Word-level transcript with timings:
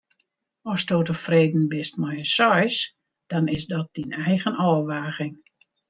Asto 0.75 1.01
tefreden 1.03 1.67
bist 1.69 1.95
mei 1.99 2.15
in 2.23 2.27
seis, 2.37 2.75
dan 3.31 3.45
is 3.57 3.63
dat 3.71 3.87
dyn 3.99 4.17
eigen 4.31 4.59
ôfwaging. 4.73 5.35